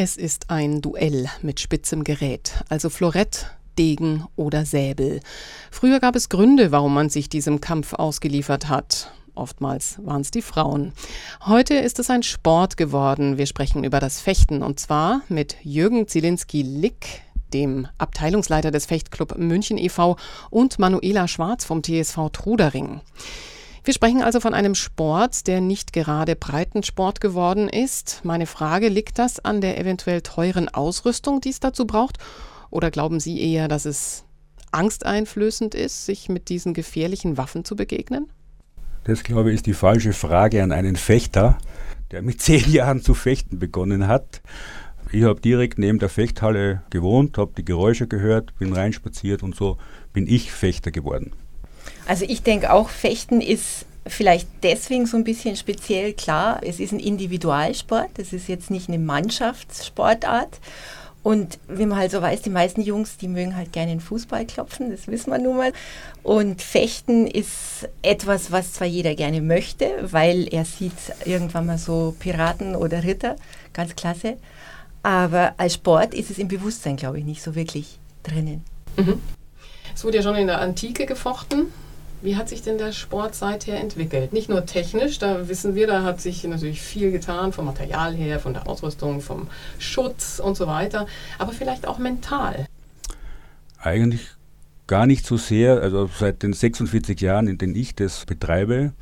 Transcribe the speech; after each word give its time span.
Es 0.00 0.16
ist 0.16 0.48
ein 0.48 0.80
Duell 0.80 1.26
mit 1.42 1.58
spitzem 1.58 2.04
Gerät, 2.04 2.52
also 2.68 2.88
Florett, 2.88 3.50
Degen 3.76 4.24
oder 4.36 4.64
Säbel. 4.64 5.18
Früher 5.72 5.98
gab 5.98 6.14
es 6.14 6.28
Gründe, 6.28 6.70
warum 6.70 6.94
man 6.94 7.10
sich 7.10 7.28
diesem 7.28 7.60
Kampf 7.60 7.94
ausgeliefert 7.94 8.68
hat. 8.68 9.12
Oftmals 9.34 9.98
waren 10.04 10.20
es 10.20 10.30
die 10.30 10.40
Frauen. 10.40 10.92
Heute 11.46 11.74
ist 11.74 11.98
es 11.98 12.10
ein 12.10 12.22
Sport 12.22 12.76
geworden. 12.76 13.38
Wir 13.38 13.46
sprechen 13.46 13.82
über 13.82 13.98
das 13.98 14.20
Fechten 14.20 14.62
und 14.62 14.78
zwar 14.78 15.22
mit 15.28 15.56
Jürgen 15.64 16.06
Zielinski-Lick, 16.06 17.22
dem 17.52 17.88
Abteilungsleiter 17.98 18.70
des 18.70 18.86
Fechtclub 18.86 19.36
München 19.36 19.78
e.V. 19.78 20.16
und 20.50 20.78
Manuela 20.78 21.26
Schwarz 21.26 21.64
vom 21.64 21.82
TSV 21.82 22.30
Trudering. 22.32 23.00
Wir 23.88 23.94
sprechen 23.94 24.20
also 24.20 24.38
von 24.38 24.52
einem 24.52 24.74
Sport, 24.74 25.46
der 25.46 25.62
nicht 25.62 25.94
gerade 25.94 26.36
Breitensport 26.36 27.22
geworden 27.22 27.70
ist. 27.70 28.20
Meine 28.22 28.44
Frage, 28.44 28.88
liegt 28.88 29.18
das 29.18 29.42
an 29.42 29.62
der 29.62 29.80
eventuell 29.80 30.20
teuren 30.20 30.68
Ausrüstung, 30.68 31.40
die 31.40 31.48
es 31.48 31.58
dazu 31.58 31.86
braucht? 31.86 32.18
Oder 32.68 32.90
glauben 32.90 33.18
Sie 33.18 33.40
eher, 33.40 33.66
dass 33.66 33.86
es 33.86 34.26
angsteinflößend 34.72 35.74
ist, 35.74 36.04
sich 36.04 36.28
mit 36.28 36.50
diesen 36.50 36.74
gefährlichen 36.74 37.38
Waffen 37.38 37.64
zu 37.64 37.76
begegnen? 37.76 38.28
Das, 39.04 39.22
glaube 39.22 39.52
ich, 39.52 39.54
ist 39.54 39.64
die 39.64 39.72
falsche 39.72 40.12
Frage 40.12 40.62
an 40.62 40.70
einen 40.70 40.96
Fechter, 40.96 41.56
der 42.10 42.20
mit 42.20 42.42
zehn 42.42 42.70
Jahren 42.70 43.00
zu 43.00 43.14
fechten 43.14 43.58
begonnen 43.58 44.06
hat. 44.06 44.42
Ich 45.12 45.22
habe 45.22 45.40
direkt 45.40 45.78
neben 45.78 45.98
der 45.98 46.10
Fechthalle 46.10 46.82
gewohnt, 46.90 47.38
habe 47.38 47.52
die 47.56 47.64
Geräusche 47.64 48.06
gehört, 48.06 48.54
bin 48.58 48.74
reinspaziert 48.74 49.42
und 49.42 49.56
so 49.56 49.78
bin 50.12 50.26
ich 50.26 50.52
Fechter 50.52 50.90
geworden. 50.90 51.32
Also 52.06 52.24
ich 52.26 52.42
denke 52.42 52.72
auch, 52.72 52.88
Fechten 52.88 53.40
ist 53.40 53.84
vielleicht 54.08 54.48
deswegen 54.62 55.06
so 55.06 55.16
ein 55.16 55.24
bisschen 55.24 55.56
speziell 55.56 56.12
klar. 56.12 56.60
Es 56.62 56.80
ist 56.80 56.92
ein 56.92 57.00
Individualsport, 57.00 58.18
es 58.18 58.32
ist 58.32 58.48
jetzt 58.48 58.70
nicht 58.70 58.88
eine 58.88 58.98
Mannschaftssportart. 58.98 60.60
Und 61.22 61.58
wie 61.68 61.84
man 61.84 61.98
halt 61.98 62.10
so 62.10 62.22
weiß, 62.22 62.42
die 62.42 62.50
meisten 62.50 62.80
Jungs, 62.80 63.16
die 63.18 63.28
mögen 63.28 63.56
halt 63.56 63.72
gerne 63.72 63.90
den 63.90 64.00
Fußball 64.00 64.46
klopfen, 64.46 64.90
das 64.90 65.08
wissen 65.08 65.30
wir 65.30 65.38
nun 65.38 65.56
mal. 65.56 65.72
Und 66.22 66.62
Fechten 66.62 67.26
ist 67.26 67.88
etwas, 68.02 68.52
was 68.52 68.72
zwar 68.72 68.86
jeder 68.86 69.14
gerne 69.14 69.42
möchte, 69.42 69.90
weil 70.02 70.48
er 70.52 70.64
sieht 70.64 70.92
irgendwann 71.24 71.66
mal 71.66 71.78
so 71.78 72.14
Piraten 72.18 72.76
oder 72.76 73.02
Ritter, 73.04 73.36
ganz 73.72 73.94
klasse. 73.96 74.38
Aber 75.02 75.54
als 75.58 75.74
Sport 75.74 76.14
ist 76.14 76.30
es 76.30 76.38
im 76.38 76.48
Bewusstsein, 76.48 76.96
glaube 76.96 77.18
ich, 77.18 77.24
nicht 77.24 77.42
so 77.42 77.54
wirklich 77.54 77.98
drinnen. 78.22 78.64
Mhm. 78.96 79.20
Es 79.94 80.04
wurde 80.04 80.18
ja 80.18 80.22
schon 80.22 80.36
in 80.36 80.46
der 80.46 80.60
Antike 80.60 81.06
gefochten. 81.06 81.66
Wie 82.20 82.36
hat 82.36 82.48
sich 82.48 82.62
denn 82.62 82.78
der 82.78 82.92
Sport 82.92 83.34
seither 83.34 83.78
entwickelt? 83.78 84.32
Nicht 84.32 84.48
nur 84.48 84.66
technisch, 84.66 85.18
da 85.18 85.48
wissen 85.48 85.74
wir, 85.74 85.86
da 85.86 86.02
hat 86.02 86.20
sich 86.20 86.42
natürlich 86.44 86.82
viel 86.82 87.12
getan, 87.12 87.52
vom 87.52 87.64
Material 87.64 88.14
her, 88.14 88.40
von 88.40 88.54
der 88.54 88.68
Ausrüstung, 88.68 89.20
vom 89.20 89.46
Schutz 89.78 90.40
und 90.40 90.56
so 90.56 90.66
weiter, 90.66 91.06
aber 91.38 91.52
vielleicht 91.52 91.86
auch 91.86 91.98
mental. 91.98 92.66
Eigentlich 93.80 94.26
gar 94.88 95.06
nicht 95.06 95.24
so 95.26 95.36
sehr, 95.36 95.80
also 95.80 96.10
seit 96.18 96.42
den 96.42 96.52
46 96.52 97.20
Jahren, 97.20 97.46
in 97.46 97.58
denen 97.58 97.76
ich 97.76 97.94
das 97.94 98.26
betreibe, 98.26 98.92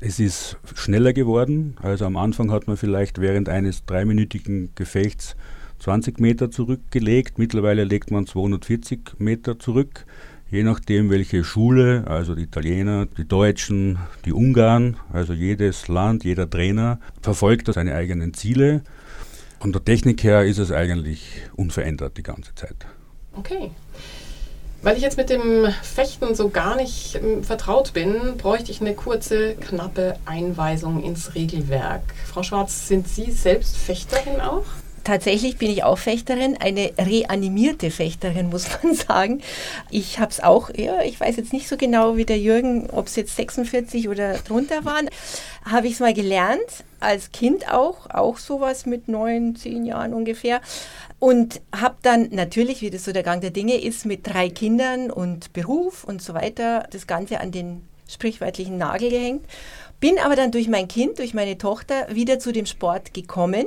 es 0.00 0.18
ist 0.18 0.58
schneller 0.74 1.12
geworden. 1.12 1.76
Also 1.80 2.06
am 2.06 2.16
Anfang 2.16 2.50
hat 2.50 2.66
man 2.66 2.76
vielleicht 2.76 3.20
während 3.20 3.48
eines 3.48 3.84
dreiminütigen 3.84 4.70
Gefechts 4.74 5.36
20 5.78 6.20
Meter 6.20 6.50
zurückgelegt. 6.50 7.38
Mittlerweile 7.38 7.84
legt 7.84 8.10
man 8.10 8.26
240 8.26 9.18
Meter 9.18 9.58
zurück 9.58 10.06
je 10.50 10.62
nachdem 10.62 11.10
welche 11.10 11.44
Schule, 11.44 12.04
also 12.06 12.34
die 12.34 12.44
Italiener, 12.44 13.06
die 13.06 13.26
Deutschen, 13.26 13.98
die 14.24 14.32
Ungarn, 14.32 14.96
also 15.12 15.32
jedes 15.32 15.88
Land, 15.88 16.24
jeder 16.24 16.48
Trainer 16.48 17.00
verfolgt 17.20 17.72
seine 17.72 17.94
eigenen 17.94 18.34
Ziele. 18.34 18.82
Von 19.58 19.72
der 19.72 19.84
Technik 19.84 20.22
her 20.22 20.44
ist 20.44 20.58
es 20.58 20.70
eigentlich 20.70 21.42
unverändert 21.56 22.16
die 22.16 22.22
ganze 22.22 22.54
Zeit. 22.54 22.86
Okay. 23.32 23.70
Weil 24.82 24.96
ich 24.96 25.02
jetzt 25.02 25.16
mit 25.16 25.30
dem 25.30 25.66
Fechten 25.82 26.34
so 26.34 26.50
gar 26.50 26.76
nicht 26.76 27.16
ähm, 27.16 27.42
vertraut 27.42 27.92
bin, 27.92 28.36
bräuchte 28.36 28.70
ich 28.70 28.80
eine 28.80 28.94
kurze, 28.94 29.56
knappe 29.56 30.16
Einweisung 30.26 31.02
ins 31.02 31.34
Regelwerk. 31.34 32.02
Frau 32.26 32.42
Schwarz, 32.42 32.86
sind 32.86 33.08
Sie 33.08 33.32
selbst 33.32 33.76
Fechterin 33.76 34.40
auch? 34.40 34.64
Tatsächlich 35.06 35.56
bin 35.56 35.70
ich 35.70 35.84
auch 35.84 35.98
Fechterin, 35.98 36.56
eine 36.58 36.90
reanimierte 36.98 37.90
Fechterin, 37.90 38.48
muss 38.50 38.66
man 38.82 38.94
sagen. 38.94 39.40
Ich 39.90 40.18
habe 40.18 40.30
es 40.30 40.40
auch, 40.40 40.70
ja, 40.74 41.02
ich 41.02 41.18
weiß 41.18 41.36
jetzt 41.36 41.52
nicht 41.52 41.68
so 41.68 41.76
genau 41.76 42.16
wie 42.16 42.24
der 42.24 42.38
Jürgen, 42.38 42.90
ob 42.90 43.06
es 43.06 43.16
jetzt 43.16 43.36
46 43.36 44.08
oder 44.08 44.34
drunter 44.38 44.84
waren, 44.84 45.08
habe 45.64 45.86
ich 45.86 45.94
es 45.94 46.00
mal 46.00 46.12
gelernt, 46.12 46.84
als 47.00 47.30
Kind 47.30 47.72
auch, 47.72 48.10
auch 48.10 48.38
sowas 48.38 48.86
mit 48.86 49.08
neun, 49.08 49.54
zehn 49.56 49.84
Jahren 49.84 50.12
ungefähr. 50.12 50.60
Und 51.18 51.60
habe 51.74 51.96
dann 52.02 52.28
natürlich, 52.32 52.82
wie 52.82 52.90
das 52.90 53.04
so 53.04 53.12
der 53.12 53.22
Gang 53.22 53.40
der 53.40 53.50
Dinge 53.50 53.80
ist, 53.80 54.04
mit 54.04 54.26
drei 54.26 54.50
Kindern 54.50 55.10
und 55.10 55.52
Beruf 55.52 56.04
und 56.04 56.20
so 56.20 56.34
weiter, 56.34 56.86
das 56.90 57.06
Ganze 57.06 57.40
an 57.40 57.52
den 57.52 57.82
sprichwörtlichen 58.08 58.76
Nagel 58.76 59.10
gehängt. 59.10 59.44
Bin 59.98 60.18
aber 60.18 60.36
dann 60.36 60.50
durch 60.50 60.68
mein 60.68 60.88
Kind, 60.88 61.18
durch 61.18 61.32
meine 61.32 61.56
Tochter 61.56 62.06
wieder 62.10 62.38
zu 62.38 62.52
dem 62.52 62.66
Sport 62.66 63.14
gekommen 63.14 63.66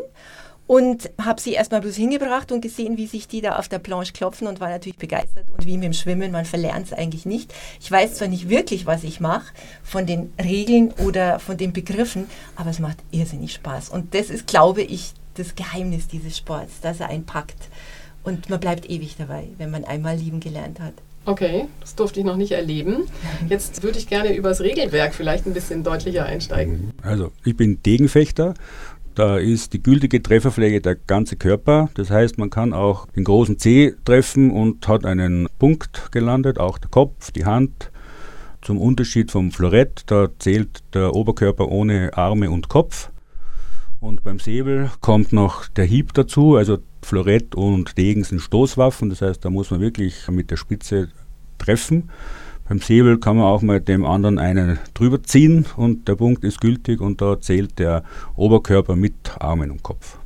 und 0.69 1.09
habe 1.19 1.41
sie 1.41 1.53
erstmal 1.53 1.81
bloß 1.81 1.95
hingebracht 1.95 2.51
und 2.51 2.61
gesehen, 2.61 2.95
wie 2.95 3.07
sich 3.07 3.27
die 3.27 3.41
da 3.41 3.55
auf 3.55 3.67
der 3.67 3.79
Planche 3.79 4.13
klopfen 4.13 4.45
und 4.45 4.59
war 4.59 4.69
natürlich 4.69 4.99
begeistert. 4.99 5.49
Und 5.49 5.65
wie 5.65 5.77
mit 5.77 5.85
dem 5.85 5.93
Schwimmen, 5.93 6.31
man 6.31 6.45
verlernt 6.45 6.85
es 6.85 6.93
eigentlich 6.93 7.25
nicht. 7.25 7.51
Ich 7.81 7.89
weiß 7.89 8.13
zwar 8.13 8.27
nicht 8.27 8.49
wirklich, 8.49 8.85
was 8.85 9.03
ich 9.03 9.19
mache 9.19 9.51
von 9.81 10.05
den 10.05 10.31
Regeln 10.39 10.93
oder 11.03 11.39
von 11.39 11.57
den 11.57 11.73
Begriffen, 11.73 12.27
aber 12.55 12.69
es 12.69 12.77
macht 12.77 12.97
irrsinnig 13.09 13.53
Spaß. 13.53 13.89
Und 13.89 14.13
das 14.13 14.29
ist, 14.29 14.45
glaube 14.45 14.83
ich, 14.83 15.13
das 15.33 15.55
Geheimnis 15.55 16.07
dieses 16.07 16.37
Sports, 16.37 16.81
dass 16.81 16.99
er 16.99 17.09
einen 17.09 17.25
packt. 17.25 17.69
Und 18.23 18.51
man 18.51 18.59
bleibt 18.59 18.87
ewig 18.91 19.15
dabei, 19.17 19.47
wenn 19.57 19.71
man 19.71 19.85
einmal 19.85 20.17
lieben 20.17 20.39
gelernt 20.39 20.79
hat. 20.79 20.93
Okay, 21.25 21.67
das 21.81 21.95
durfte 21.95 22.19
ich 22.19 22.25
noch 22.25 22.37
nicht 22.37 22.51
erleben. 22.51 23.05
Jetzt 23.49 23.83
würde 23.83 23.97
ich 23.97 24.07
gerne 24.07 24.35
über 24.35 24.49
das 24.49 24.61
Regelwerk 24.61 25.13
vielleicht 25.13 25.47
ein 25.47 25.53
bisschen 25.53 25.83
deutlicher 25.83 26.25
einsteigen. 26.25 26.93
Also, 27.01 27.31
ich 27.43 27.57
bin 27.57 27.81
Degenfechter 27.83 28.53
da 29.19 29.37
ist 29.37 29.73
die 29.73 29.83
gültige 29.83 30.23
Trefferfläche 30.23 30.79
der 30.79 30.95
ganze 30.95 31.35
Körper. 31.35 31.89
Das 31.95 32.09
heißt, 32.09 32.37
man 32.37 32.49
kann 32.49 32.71
auch 32.71 33.05
den 33.07 33.25
großen 33.25 33.59
C 33.59 33.93
treffen 34.05 34.49
und 34.49 34.87
hat 34.87 35.05
einen 35.05 35.49
Punkt 35.59 36.13
gelandet, 36.13 36.57
auch 36.57 36.77
der 36.77 36.89
Kopf, 36.89 37.29
die 37.31 37.43
Hand. 37.43 37.91
Zum 38.61 38.77
Unterschied 38.77 39.29
vom 39.29 39.51
Florett, 39.51 40.03
da 40.05 40.29
zählt 40.39 40.83
der 40.93 41.15
Oberkörper 41.15 41.67
ohne 41.67 42.17
Arme 42.17 42.49
und 42.49 42.69
Kopf. 42.69 43.09
Und 43.99 44.23
beim 44.23 44.39
Säbel 44.39 44.89
kommt 45.01 45.33
noch 45.33 45.67
der 45.67 45.83
Hieb 45.83 46.13
dazu. 46.13 46.55
Also 46.55 46.77
Florett 47.01 47.55
und 47.55 47.97
Degen 47.97 48.23
sind 48.23 48.39
Stoßwaffen. 48.39 49.09
Das 49.09 49.21
heißt, 49.21 49.43
da 49.43 49.49
muss 49.49 49.69
man 49.69 49.81
wirklich 49.81 50.29
mit 50.29 50.49
der 50.49 50.55
Spitze 50.55 51.09
treffen. 51.57 52.09
Beim 52.69 52.81
Säbel 52.81 53.17
kann 53.17 53.35
man 53.35 53.47
auch 53.47 53.63
mal 53.63 53.81
dem 53.81 54.05
anderen 54.05 54.37
einen 54.37 54.77
drüber 54.93 55.23
ziehen 55.23 55.65
und 55.75 56.07
der 56.07 56.13
Punkt 56.13 56.43
ist 56.43 56.61
gültig 56.61 57.01
und 57.01 57.19
da 57.19 57.41
zählt 57.41 57.79
der 57.79 58.03
Oberkörper 58.35 58.95
mit 58.95 59.15
Armen 59.39 59.71
und 59.71 59.81
Kopf. 59.81 60.19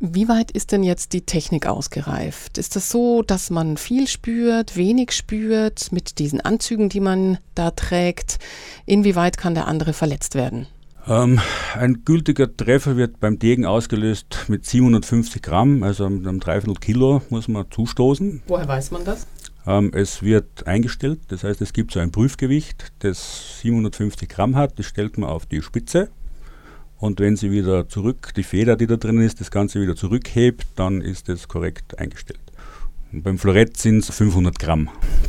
Wie 0.00 0.26
weit 0.26 0.50
ist 0.50 0.72
denn 0.72 0.82
jetzt 0.82 1.12
die 1.12 1.20
Technik 1.20 1.66
ausgereift? 1.66 2.56
Ist 2.56 2.76
das 2.76 2.88
so, 2.88 3.20
dass 3.20 3.50
man 3.50 3.76
viel 3.76 4.08
spürt, 4.08 4.74
wenig 4.76 5.12
spürt 5.12 5.92
mit 5.92 6.18
diesen 6.18 6.40
Anzügen, 6.40 6.88
die 6.88 7.00
man 7.00 7.36
da 7.54 7.72
trägt? 7.72 8.38
Inwieweit 8.86 9.36
kann 9.36 9.54
der 9.54 9.66
andere 9.66 9.92
verletzt 9.92 10.34
werden? 10.34 10.66
Ähm, 11.06 11.40
ein 11.78 12.04
gültiger 12.04 12.56
Treffer 12.56 12.96
wird 12.96 13.20
beim 13.20 13.38
Degen 13.38 13.64
ausgelöst 13.64 14.46
mit 14.48 14.64
750 14.64 15.40
Gramm, 15.42 15.82
also 15.82 16.08
mit 16.08 16.26
einem 16.26 16.40
Dreiviertel 16.40 16.80
Kilo 16.80 17.22
muss 17.28 17.48
man 17.48 17.70
zustoßen. 17.70 18.42
Woher 18.48 18.66
weiß 18.66 18.90
man 18.90 19.04
das? 19.04 19.26
Ähm, 19.66 19.90
es 19.94 20.22
wird 20.22 20.66
eingestellt, 20.66 21.20
das 21.28 21.44
heißt, 21.44 21.60
es 21.60 21.72
gibt 21.72 21.92
so 21.92 22.00
ein 22.00 22.12
Prüfgewicht, 22.12 22.92
das 23.00 23.60
750 23.62 24.28
Gramm 24.28 24.54
hat, 24.54 24.78
das 24.78 24.86
stellt 24.86 25.18
man 25.18 25.28
auf 25.28 25.46
die 25.46 25.62
Spitze. 25.62 26.08
Und 26.98 27.20
wenn 27.20 27.36
sie 27.36 27.50
wieder 27.50 27.88
zurück, 27.88 28.32
die 28.36 28.42
Feder, 28.42 28.76
die 28.76 28.86
da 28.86 28.96
drin 28.96 29.20
ist, 29.20 29.40
das 29.40 29.50
Ganze 29.50 29.80
wieder 29.80 29.96
zurückhebt, 29.96 30.66
dann 30.76 31.02
ist 31.02 31.28
es 31.28 31.46
korrekt 31.48 31.98
eingestellt. 31.98 32.40
Und 33.12 33.22
beim 33.22 33.38
Florett 33.38 33.76
sind 33.76 33.98
es 33.98 34.14
500 34.14 34.58
Gramm. 34.58 34.88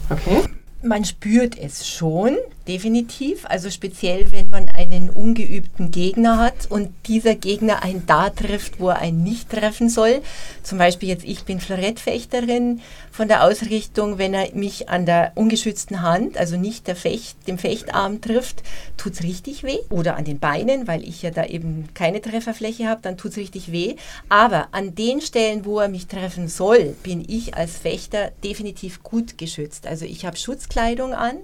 Okay. 0.09 0.43
Man 0.83 1.03
spürt 1.03 1.57
es 1.57 1.87
schon, 1.87 2.37
definitiv. 2.67 3.45
Also 3.45 3.69
speziell, 3.69 4.31
wenn 4.31 4.49
man 4.49 4.69
einen 4.69 5.09
ungeübten 5.09 5.91
Gegner 5.91 6.37
hat 6.37 6.69
und 6.69 6.89
dieser 7.07 7.35
Gegner 7.35 7.83
einen 7.83 8.05
da 8.05 8.29
trifft, 8.29 8.79
wo 8.79 8.89
er 8.89 8.99
einen 8.99 9.23
nicht 9.23 9.49
treffen 9.49 9.89
soll. 9.89 10.21
Zum 10.63 10.77
Beispiel 10.77 11.09
jetzt, 11.09 11.23
ich 11.25 11.43
bin 11.43 11.59
Florettfechterin 11.59 12.81
von 13.11 13.27
der 13.27 13.43
Ausrichtung, 13.43 14.17
wenn 14.17 14.33
er 14.33 14.53
mich 14.53 14.89
an 14.89 15.05
der 15.05 15.31
ungeschützten 15.35 16.01
Hand, 16.01 16.37
also 16.37 16.57
nicht 16.57 16.87
der 16.87 16.95
Fecht, 16.95 17.47
dem 17.47 17.57
Fechtarm 17.57 18.21
trifft, 18.21 18.61
tut 18.95 19.13
es 19.13 19.23
richtig 19.23 19.63
weh. 19.63 19.79
Oder 19.89 20.17
an 20.17 20.25
den 20.25 20.39
Beinen, 20.39 20.87
weil 20.87 21.03
ich 21.03 21.21
ja 21.21 21.31
da 21.31 21.45
eben 21.45 21.89
keine 21.93 22.21
Trefferfläche 22.21 22.87
habe, 22.87 23.01
dann 23.01 23.17
tut 23.17 23.31
es 23.31 23.37
richtig 23.37 23.71
weh. 23.71 23.95
Aber 24.29 24.67
an 24.71 24.93
den 24.93 25.21
Stellen, 25.21 25.65
wo 25.65 25.79
er 25.79 25.87
mich 25.87 26.07
treffen 26.07 26.47
soll, 26.47 26.95
bin 27.03 27.23
ich 27.27 27.55
als 27.55 27.77
Fechter 27.77 28.31
definitiv 28.43 29.01
gut 29.03 29.37
geschützt. 29.37 29.87
Also 29.87 30.05
ich 30.05 30.25
habe 30.25 30.37
Schutzkleidung 30.37 31.13
an 31.13 31.37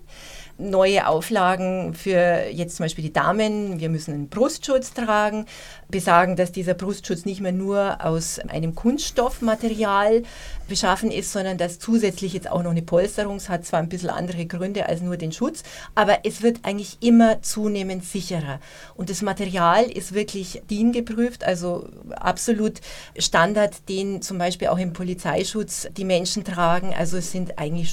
neue 0.58 1.08
Auflagen 1.08 1.94
für 1.94 2.46
jetzt 2.52 2.78
zum 2.78 2.86
Beispiel 2.86 3.04
die 3.04 3.14
Damen. 3.14 3.80
Wir 3.80 3.90
müssen 3.90 4.14
einen 4.14 4.30
Brustschutz 4.30 4.94
tragen, 4.94 5.46
besagen, 5.90 6.36
dass 6.36 6.52
dieser 6.52 6.74
Brustschutz 6.74 7.26
nicht 7.26 7.42
mehr 7.42 7.52
nur 7.52 8.04
aus 8.06 8.40
einem 8.40 8.76
Kunststoffmaterial 8.76 10.24
beschaffen 10.68 11.12
ist, 11.12 11.32
sondern 11.32 11.58
dass 11.58 11.80
zusätzlich 11.80 12.34
jetzt 12.34 12.50
auch 12.50 12.64
noch 12.64 12.72
eine 12.72 12.82
Polsterung, 12.82 13.38
es 13.38 13.50
hat 13.50 13.66
zwar 13.66 13.80
ein 13.80 13.90
bisschen 13.90 14.10
andere 14.10 14.46
Gründe 14.46 14.88
als 14.88 15.02
nur 15.02 15.18
den 15.18 15.32
Schutz, 15.32 15.64
aber 15.96 16.20
es 16.24 16.42
wird 16.42 16.60
eigentlich 16.64 16.98
immer 17.02 17.42
zunehmend 17.42 18.06
sicherer. 18.06 18.60
Und 18.96 19.10
das 19.10 19.22
Material 19.22 19.84
ist 19.84 20.14
wirklich 20.14 20.62
DIN 20.70 20.92
geprüft, 20.92 21.44
also 21.44 21.88
absolut 22.12 22.80
Standard, 23.18 23.90
den 23.90 24.22
zum 24.22 24.38
Beispiel 24.38 24.68
auch 24.68 24.78
im 24.78 24.94
Polizeischutz 24.94 25.88
die 25.98 26.06
Menschen 26.06 26.44
tragen. 26.44 26.94
Also 26.98 27.18
es 27.18 27.32
sind 27.32 27.58
eigentlich 27.60 27.92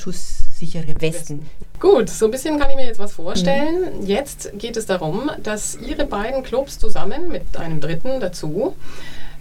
schusssichere 0.61 1.01
Westen. 1.01 1.47
Gut, 1.79 2.09
so 2.11 2.27
ein 2.27 2.31
bisschen 2.31 2.59
kann 2.59 2.71
ich 2.71 2.77
mir 2.77 2.87
jetzt 2.87 2.99
was 2.99 3.13
vorstellen. 3.13 4.01
Mhm. 4.01 4.07
Jetzt 4.07 4.51
geht 4.59 4.77
es 4.77 4.87
darum, 4.87 5.31
dass 5.43 5.77
Ihre 5.77 6.07
beiden 6.07 6.43
Clubs 6.43 6.79
zusammen 6.79 7.29
mit 7.29 7.57
einem 7.57 7.81
dritten 7.81 8.21
dazu 8.21 8.77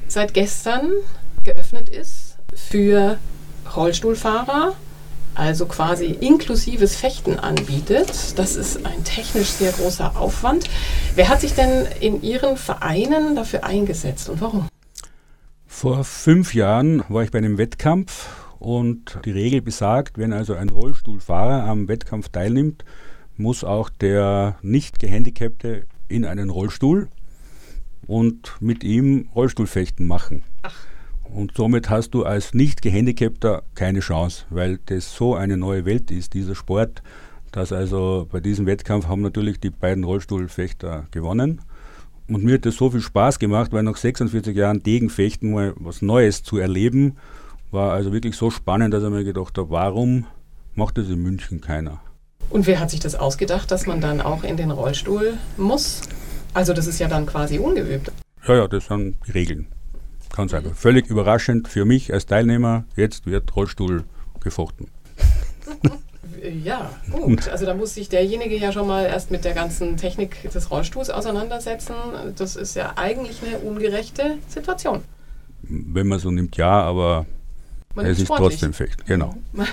seit 0.07 0.33
gestern 0.33 0.91
geöffnet 1.43 1.89
ist 1.89 2.37
für 2.53 3.17
Rollstuhlfahrer, 3.75 4.75
also 5.35 5.65
quasi 5.65 6.05
inklusives 6.05 6.95
Fechten 6.95 7.37
anbietet. 7.37 8.37
Das 8.37 8.55
ist 8.55 8.85
ein 8.85 9.03
technisch 9.03 9.49
sehr 9.49 9.71
großer 9.71 10.17
Aufwand. 10.17 10.65
Wer 11.15 11.29
hat 11.29 11.41
sich 11.41 11.53
denn 11.53 11.85
in 11.99 12.23
Ihren 12.23 12.57
Vereinen 12.57 13.35
dafür 13.35 13.63
eingesetzt 13.63 14.29
und 14.29 14.41
warum? 14.41 14.67
Vor 15.67 16.03
fünf 16.03 16.55
Jahren 16.55 17.03
war 17.09 17.23
ich 17.23 17.31
bei 17.31 17.37
einem 17.37 17.57
Wettkampf 17.57 18.27
und 18.59 19.19
die 19.25 19.31
Regel 19.31 19.61
besagt, 19.61 20.17
wenn 20.17 20.33
also 20.33 20.53
ein 20.53 20.69
Rollstuhlfahrer 20.69 21.63
am 21.63 21.87
Wettkampf 21.87 22.29
teilnimmt, 22.29 22.83
muss 23.37 23.63
auch 23.63 23.89
der 23.89 24.57
nicht 24.61 24.99
gehandicapte 24.99 25.85
in 26.09 26.25
einen 26.25 26.49
Rollstuhl 26.49 27.07
und 28.05 28.55
mit 28.59 28.83
ihm 28.83 29.29
Rollstuhlfechten 29.33 30.05
machen. 30.05 30.43
Ach. 30.63 30.75
Und 31.23 31.53
somit 31.55 31.89
hast 31.89 32.11
du 32.11 32.23
als 32.23 32.53
nicht 32.53 32.81
gehandicapter 32.81 33.63
keine 33.75 33.99
Chance, 33.99 34.45
weil 34.49 34.79
das 34.87 35.13
so 35.15 35.35
eine 35.35 35.57
neue 35.57 35.85
Welt 35.85 36.09
ist, 36.11 36.33
dieser 36.33 36.55
Sport, 36.55 37.03
dass 37.51 37.71
also 37.71 38.27
bei 38.31 38.39
diesem 38.39 38.65
Wettkampf 38.65 39.07
haben 39.07 39.21
natürlich 39.21 39.59
die 39.59 39.69
beiden 39.69 40.03
Rollstuhlfechter 40.03 41.07
gewonnen. 41.11 41.61
Und 42.27 42.43
mir 42.43 42.55
hat 42.55 42.65
das 42.65 42.75
so 42.75 42.91
viel 42.91 43.01
Spaß 43.01 43.39
gemacht, 43.39 43.71
weil 43.71 43.83
nach 43.83 43.97
46 43.97 44.55
Jahren 44.55 44.83
Degenfechten 44.83 45.51
mal 45.51 45.73
was 45.77 46.01
Neues 46.01 46.43
zu 46.43 46.57
erleben, 46.57 47.17
war 47.71 47.93
also 47.93 48.11
wirklich 48.11 48.35
so 48.35 48.49
spannend, 48.49 48.93
dass 48.93 49.03
ich 49.03 49.09
mir 49.09 49.23
gedacht 49.23 49.57
habe, 49.57 49.69
warum 49.69 50.25
macht 50.75 50.97
das 50.97 51.07
in 51.07 51.21
München 51.21 51.61
keiner? 51.61 51.99
Und 52.49 52.65
wer 52.65 52.79
hat 52.79 52.89
sich 52.89 52.99
das 52.99 53.15
ausgedacht, 53.15 53.69
dass 53.69 53.85
man 53.85 54.01
dann 54.01 54.21
auch 54.21 54.43
in 54.43 54.57
den 54.57 54.71
Rollstuhl 54.71 55.33
muss? 55.57 56.01
Also 56.53 56.73
das 56.73 56.87
ist 56.87 56.99
ja 56.99 57.07
dann 57.07 57.25
quasi 57.25 57.59
ungeübt. 57.59 58.11
Ja, 58.47 58.55
ja, 58.55 58.67
das 58.67 58.87
sind 58.87 59.17
die 59.27 59.31
Regeln. 59.31 59.67
Ganz 60.35 60.53
einfach. 60.53 60.73
Völlig 60.73 61.07
überraschend 61.07 61.67
für 61.67 61.85
mich 61.85 62.13
als 62.13 62.25
Teilnehmer. 62.25 62.85
Jetzt 62.95 63.25
wird 63.27 63.55
Rollstuhl 63.55 64.03
gefochten. 64.39 64.87
Ja, 66.63 66.91
gut. 67.11 67.49
Also 67.49 67.65
da 67.65 67.73
muss 67.73 67.95
sich 67.95 68.07
derjenige 68.07 68.55
ja 68.57 68.71
schon 68.71 68.87
mal 68.87 69.05
erst 69.05 69.29
mit 69.29 69.43
der 69.43 69.53
ganzen 69.53 69.97
Technik 69.97 70.49
des 70.49 70.71
Rollstuhls 70.71 71.09
auseinandersetzen. 71.09 71.93
Das 72.37 72.55
ist 72.55 72.75
ja 72.75 72.93
eigentlich 72.95 73.41
eine 73.45 73.59
ungerechte 73.59 74.37
Situation. 74.47 75.03
Wenn 75.63 76.07
man 76.07 76.19
so 76.19 76.31
nimmt, 76.31 76.55
ja, 76.55 76.81
aber 76.81 77.25
man 77.95 78.05
es 78.05 78.19
ist 78.19 78.25
sportlich. 78.25 78.51
trotzdem 78.51 78.73
Fecht. 78.73 79.05
Genau. 79.05 79.35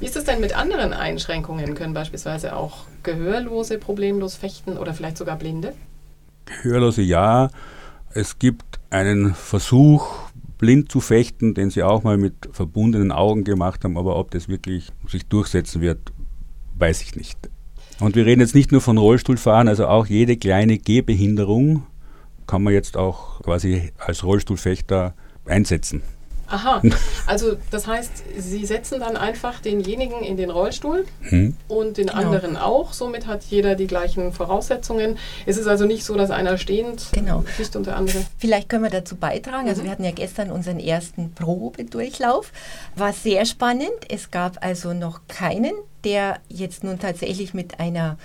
Wie 0.00 0.06
ist 0.06 0.16
es 0.16 0.24
denn 0.24 0.40
mit 0.40 0.56
anderen 0.56 0.92
Einschränkungen? 0.92 1.74
Können 1.74 1.94
beispielsweise 1.94 2.54
auch 2.54 2.84
Gehörlose 3.02 3.78
problemlos 3.78 4.34
fechten 4.34 4.76
oder 4.76 4.92
vielleicht 4.92 5.16
sogar 5.16 5.36
Blinde? 5.36 5.72
Gehörlose 6.62 7.02
ja, 7.02 7.50
es 8.10 8.38
gibt 8.38 8.78
einen 8.90 9.34
Versuch, 9.34 10.28
blind 10.58 10.90
zu 10.90 11.00
fechten, 11.00 11.54
den 11.54 11.70
sie 11.70 11.82
auch 11.82 12.02
mal 12.02 12.16
mit 12.16 12.34
verbundenen 12.52 13.12
Augen 13.12 13.44
gemacht 13.44 13.84
haben, 13.84 13.98
aber 13.98 14.16
ob 14.16 14.30
das 14.30 14.48
wirklich 14.48 14.90
sich 15.08 15.26
durchsetzen 15.26 15.80
wird, 15.80 16.12
weiß 16.78 17.02
ich 17.02 17.16
nicht. 17.16 17.38
Und 18.00 18.16
wir 18.16 18.26
reden 18.26 18.40
jetzt 18.40 18.54
nicht 18.54 18.72
nur 18.72 18.80
von 18.80 18.98
Rollstuhlfahren, 18.98 19.68
also 19.68 19.86
auch 19.86 20.06
jede 20.06 20.36
kleine 20.36 20.78
Gehbehinderung 20.78 21.84
kann 22.46 22.62
man 22.62 22.72
jetzt 22.72 22.96
auch 22.96 23.42
quasi 23.42 23.92
als 23.98 24.22
Rollstuhlfechter 24.22 25.14
einsetzen. 25.46 26.02
Aha, 26.48 26.80
also 27.26 27.56
das 27.70 27.86
heißt, 27.86 28.12
Sie 28.38 28.64
setzen 28.66 29.00
dann 29.00 29.16
einfach 29.16 29.60
denjenigen 29.60 30.22
in 30.22 30.36
den 30.36 30.50
Rollstuhl 30.50 31.04
hm. 31.22 31.56
und 31.68 31.96
den 31.96 32.06
genau. 32.06 32.18
anderen 32.18 32.56
auch. 32.56 32.92
Somit 32.92 33.26
hat 33.26 33.44
jeder 33.44 33.74
die 33.74 33.86
gleichen 33.86 34.32
Voraussetzungen. 34.32 35.18
Es 35.44 35.56
ist 35.56 35.66
also 35.66 35.86
nicht 35.86 36.04
so, 36.04 36.14
dass 36.14 36.30
einer 36.30 36.58
stehend 36.58 37.08
genau. 37.12 37.44
ist 37.58 37.74
und 37.76 37.86
der 37.86 37.96
andere. 37.96 38.18
Vielleicht 38.38 38.68
können 38.68 38.84
wir 38.84 38.90
dazu 38.90 39.16
beitragen. 39.16 39.68
Also 39.68 39.82
mhm. 39.82 39.86
wir 39.86 39.92
hatten 39.92 40.04
ja 40.04 40.12
gestern 40.12 40.50
unseren 40.50 40.78
ersten 40.78 41.32
Probedurchlauf. 41.32 42.52
War 42.94 43.12
sehr 43.12 43.44
spannend. 43.44 43.90
Es 44.08 44.30
gab 44.30 44.64
also 44.64 44.92
noch 44.92 45.20
keinen, 45.28 45.72
der 46.04 46.38
jetzt 46.48 46.84
nun 46.84 46.98
tatsächlich 46.98 47.54
mit 47.54 47.80
einer 47.80 48.18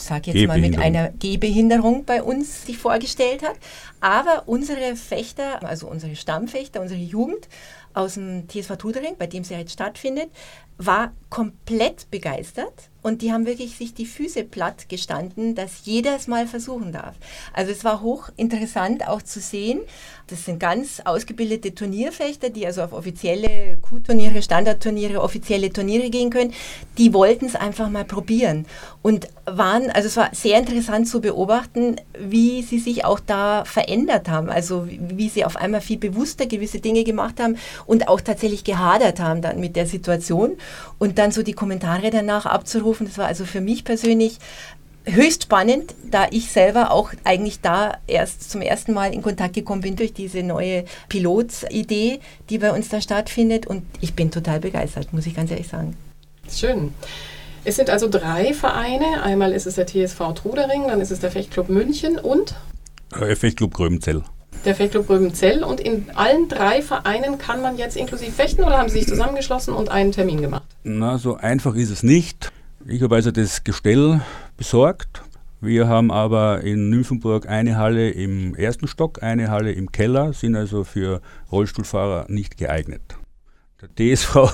sage 0.00 0.32
jetzt 0.32 0.46
mal 0.46 0.60
mit 0.60 0.78
einer 0.78 1.10
Gehbehinderung 1.10 2.04
bei 2.04 2.22
uns 2.22 2.66
sich 2.66 2.78
vorgestellt 2.78 3.42
hat. 3.42 3.56
Aber 4.00 4.44
unsere 4.46 4.96
Fechter, 4.96 5.66
also 5.66 5.88
unsere 5.88 6.16
Stammfechter, 6.16 6.80
unsere 6.80 7.00
Jugend 7.00 7.48
aus 7.94 8.14
dem 8.14 8.48
TSV 8.48 8.76
Tudering, 8.76 9.16
bei 9.18 9.26
dem 9.26 9.42
sie 9.42 9.54
jetzt 9.54 9.72
stattfindet, 9.72 10.28
war 10.78 11.12
komplett 11.30 12.10
begeistert 12.10 12.90
und 13.02 13.22
die 13.22 13.32
haben 13.32 13.46
wirklich 13.46 13.76
sich 13.76 13.94
die 13.94 14.04
Füße 14.04 14.42
platt 14.42 14.88
gestanden, 14.88 15.54
dass 15.54 15.84
jeder 15.84 16.16
es 16.16 16.26
mal 16.26 16.48
versuchen 16.48 16.90
darf. 16.90 17.14
Also 17.52 17.70
es 17.70 17.84
war 17.84 18.02
hochinteressant 18.02 19.06
auch 19.06 19.22
zu 19.22 19.38
sehen. 19.38 19.80
Das 20.26 20.44
sind 20.44 20.58
ganz 20.58 21.00
ausgebildete 21.04 21.72
Turnierfechter, 21.72 22.50
die 22.50 22.66
also 22.66 22.82
auf 22.82 22.92
offizielle 22.92 23.78
Q-Turniere, 23.80 24.42
Standardturniere, 24.42 25.22
offizielle 25.22 25.72
Turniere 25.72 26.10
gehen 26.10 26.30
können. 26.30 26.52
Die 26.98 27.14
wollten 27.14 27.46
es 27.46 27.54
einfach 27.54 27.88
mal 27.90 28.04
probieren 28.04 28.66
und 29.02 29.28
waren, 29.44 29.90
also 29.90 30.08
es 30.08 30.16
war 30.16 30.30
sehr 30.34 30.58
interessant 30.58 31.06
zu 31.06 31.20
beobachten, 31.20 31.96
wie 32.18 32.62
sie 32.62 32.80
sich 32.80 33.04
auch 33.04 33.20
da 33.20 33.64
verändert 33.64 34.28
haben. 34.28 34.50
Also 34.50 34.88
wie 34.88 35.28
sie 35.28 35.44
auf 35.44 35.56
einmal 35.56 35.80
viel 35.80 35.98
bewusster 35.98 36.46
gewisse 36.46 36.80
Dinge 36.80 37.04
gemacht 37.04 37.38
haben 37.38 37.56
und 37.86 38.08
auch 38.08 38.20
tatsächlich 38.20 38.64
gehadert 38.64 39.20
haben 39.20 39.42
dann 39.42 39.60
mit 39.60 39.76
der 39.76 39.86
Situation 39.86 40.56
und 40.98 41.18
dann 41.18 41.32
so 41.32 41.42
die 41.42 41.52
Kommentare 41.52 42.10
danach 42.10 42.46
abzurufen. 42.46 43.06
Das 43.06 43.18
war 43.18 43.26
also 43.26 43.44
für 43.44 43.60
mich 43.60 43.84
persönlich 43.84 44.38
höchst 45.04 45.44
spannend, 45.44 45.94
da 46.10 46.26
ich 46.30 46.50
selber 46.50 46.90
auch 46.90 47.12
eigentlich 47.24 47.60
da 47.60 47.98
erst 48.06 48.50
zum 48.50 48.60
ersten 48.60 48.92
Mal 48.92 49.14
in 49.14 49.22
Kontakt 49.22 49.54
gekommen 49.54 49.80
bin 49.80 49.96
durch 49.96 50.12
diese 50.12 50.42
neue 50.42 50.84
Pilotidee, 51.08 52.20
die 52.50 52.58
bei 52.58 52.72
uns 52.72 52.88
da 52.88 53.00
stattfindet. 53.00 53.66
Und 53.66 53.84
ich 54.00 54.14
bin 54.14 54.30
total 54.30 54.60
begeistert, 54.60 55.12
muss 55.12 55.26
ich 55.26 55.34
ganz 55.34 55.50
ehrlich 55.50 55.68
sagen. 55.68 55.96
Schön. 56.50 56.92
Es 57.64 57.76
sind 57.76 57.90
also 57.90 58.08
drei 58.08 58.52
Vereine. 58.52 59.22
Einmal 59.22 59.52
ist 59.52 59.66
es 59.66 59.74
der 59.76 59.86
TSV 59.86 60.34
Trudering, 60.34 60.88
dann 60.88 61.00
ist 61.00 61.10
es 61.10 61.20
der 61.20 61.30
Fechtclub 61.30 61.68
München 61.68 62.18
und? 62.18 62.54
Der 63.12 63.28
äh, 63.28 63.36
Fechtclub 63.36 63.74
Gröbenzell 63.74 64.22
der 64.66 64.74
Fechtclub 64.74 65.08
Röbenzell. 65.08 65.64
Und 65.64 65.80
in 65.80 66.10
allen 66.14 66.48
drei 66.48 66.82
Vereinen 66.82 67.38
kann 67.38 67.62
man 67.62 67.78
jetzt 67.78 67.96
inklusiv 67.96 68.34
fechten 68.34 68.64
oder 68.64 68.78
haben 68.78 68.88
Sie 68.88 68.98
sich 68.98 69.08
zusammengeschlossen 69.08 69.72
und 69.72 69.88
einen 69.88 70.12
Termin 70.12 70.40
gemacht? 70.40 70.64
Na, 70.84 71.18
so 71.18 71.36
einfach 71.36 71.74
ist 71.74 71.90
es 71.90 72.02
nicht. 72.02 72.52
Ich 72.86 73.02
habe 73.02 73.14
also 73.14 73.30
das 73.30 73.64
Gestell 73.64 74.20
besorgt. 74.56 75.22
Wir 75.60 75.88
haben 75.88 76.10
aber 76.10 76.60
in 76.60 76.90
Nymphenburg 76.90 77.48
eine 77.48 77.78
Halle 77.78 78.10
im 78.10 78.54
ersten 78.54 78.86
Stock, 78.86 79.22
eine 79.22 79.50
Halle 79.50 79.72
im 79.72 79.90
Keller, 79.90 80.32
sind 80.34 80.54
also 80.54 80.84
für 80.84 81.22
Rollstuhlfahrer 81.50 82.26
nicht 82.28 82.58
geeignet. 82.58 83.16
Der 83.80 83.88
DSV 84.14 84.52